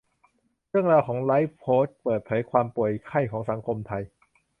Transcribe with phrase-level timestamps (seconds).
[0.69, 4.03] เรื่องราวของไลฟ์โค้ชเปิดเผยความป่วยไข้ของสังคมไทย